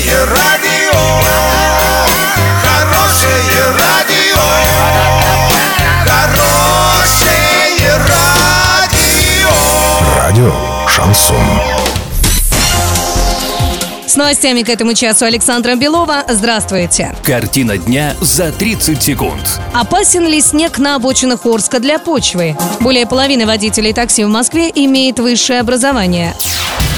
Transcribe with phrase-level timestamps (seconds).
[0.00, 0.98] Хорошее радио,
[2.62, 4.40] хорошее радио,
[6.06, 9.50] хорошее радио.
[10.16, 10.54] Радио
[10.88, 11.36] Шансон.
[14.06, 16.24] С новостями к этому часу Александра Белова.
[16.28, 17.14] Здравствуйте.
[17.22, 19.60] Картина дня за 30 секунд.
[19.74, 22.56] Опасен ли снег на обочинах Орска для почвы?
[22.80, 26.34] Более половины водителей такси в Москве имеет высшее образование.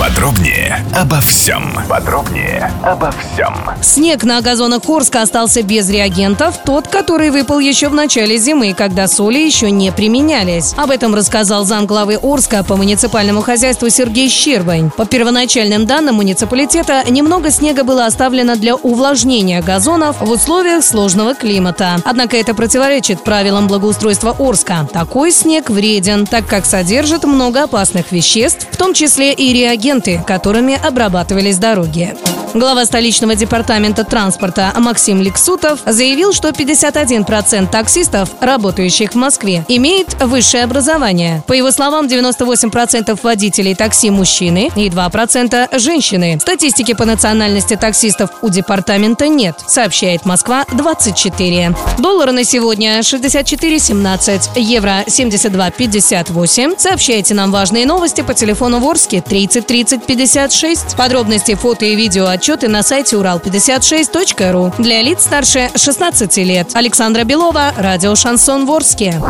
[0.03, 1.63] Подробнее обо всем.
[1.89, 3.55] Подробнее обо всем.
[3.81, 9.07] Снег на газонах Орска остался без реагентов, тот, который выпал еще в начале зимы, когда
[9.07, 10.75] соли еще не применялись.
[10.77, 14.91] Об этом рассказал замглавы Орска по муниципальному хозяйству Сергей Щербань.
[14.91, 21.99] По первоначальным данным муниципалитета, немного снега было оставлено для увлажнения газонов в условиях сложного климата.
[22.05, 24.89] Однако это противоречит правилам благоустройства Орска.
[24.93, 29.53] Такой снег вреден, так как содержит много опасных веществ, в том числе и
[29.93, 32.15] реагенты, которыми обрабатывались дороги.
[32.55, 40.65] Глава столичного департамента транспорта Максим Лексутов заявил, что 51% таксистов, работающих в Москве, имеет высшее
[40.65, 41.43] образование.
[41.47, 46.39] По его словам, 98% водителей такси– мужчины и 2%– женщины.
[46.43, 51.75] Статистики по национальности таксистов у департамента нет, сообщает Москва-24.
[52.01, 56.79] Доллары на сегодня 64,17, евро 72,58.
[56.79, 60.97] Сообщайте нам важные новости по телефону Ворске 30 30 56.
[60.97, 64.75] Подробности, фото и видео отчеты на сайте урал56.ру.
[64.83, 66.71] Для лиц старше 16 лет.
[66.75, 69.21] Александра Белова, радио «Шансон Ворске».